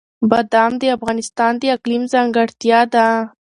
[0.29, 3.07] بادام د افغانستان د اقلیم ځانګړتیا ده.